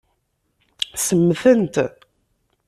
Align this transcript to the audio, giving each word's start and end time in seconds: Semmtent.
Semmtent. 1.05 1.75